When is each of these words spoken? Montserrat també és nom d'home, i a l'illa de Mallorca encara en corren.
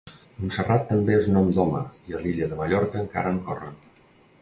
Montserrat 0.37 0.87
també 0.91 1.17
és 1.17 1.27
nom 1.35 1.51
d'home, 1.59 1.83
i 2.09 2.17
a 2.19 2.25
l'illa 2.25 2.51
de 2.55 2.61
Mallorca 2.63 3.05
encara 3.07 3.37
en 3.37 3.43
corren. 3.51 3.81